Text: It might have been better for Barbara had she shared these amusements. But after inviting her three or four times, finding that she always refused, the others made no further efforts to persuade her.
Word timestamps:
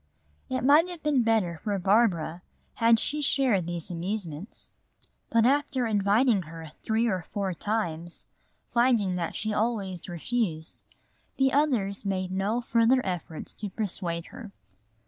It 0.49 0.63
might 0.63 0.89
have 0.89 1.03
been 1.03 1.21
better 1.21 1.59
for 1.63 1.77
Barbara 1.77 2.41
had 2.73 2.99
she 2.99 3.21
shared 3.21 3.67
these 3.67 3.91
amusements. 3.91 4.71
But 5.29 5.45
after 5.45 5.85
inviting 5.85 6.41
her 6.41 6.71
three 6.81 7.05
or 7.05 7.21
four 7.31 7.53
times, 7.53 8.25
finding 8.73 9.15
that 9.17 9.35
she 9.35 9.53
always 9.53 10.09
refused, 10.09 10.81
the 11.37 11.53
others 11.53 12.03
made 12.03 12.31
no 12.31 12.61
further 12.61 13.05
efforts 13.05 13.53
to 13.53 13.69
persuade 13.69 14.25
her. 14.33 14.51